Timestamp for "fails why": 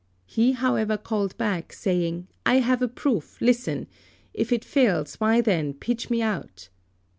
4.65-5.41